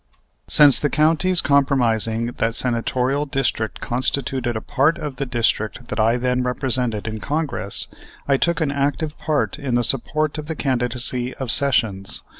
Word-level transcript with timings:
Since 0.47 0.79
the 0.79 0.89
counties 0.89 1.41
comprising 1.41 2.25
that 2.39 2.55
senatorial 2.55 3.27
district 3.27 3.81
constituted 3.81 4.55
a 4.55 4.59
part 4.61 4.97
of 4.97 5.17
the 5.17 5.27
district 5.27 5.89
that 5.89 5.99
I 5.99 6.17
then 6.17 6.41
represented 6.41 7.07
in 7.07 7.19
Congress, 7.19 7.87
I 8.27 8.37
took 8.37 8.61
an 8.61 8.71
active 8.71 9.15
part 9.19 9.59
in 9.59 9.75
the 9.75 9.83
support 9.83 10.39
of 10.39 10.47
the 10.47 10.55
candidacy 10.55 11.35
of 11.35 11.51
Sessions. 11.51 12.23